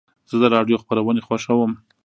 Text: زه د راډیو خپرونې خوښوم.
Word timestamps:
زه 0.29 0.35
د 0.41 0.45
راډیو 0.55 0.81
خپرونې 0.83 1.21
خوښوم. 1.27 1.71